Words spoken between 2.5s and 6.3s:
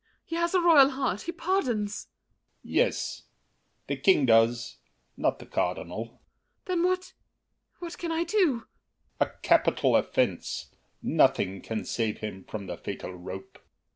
L'ANGELY. Yes, The King does, not the Cardinal. MARION.